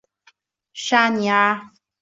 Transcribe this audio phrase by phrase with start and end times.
[0.73, 1.71] 沙尼阿。